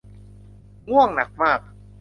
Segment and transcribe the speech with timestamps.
[0.89, 1.59] ง่วงหนักมาก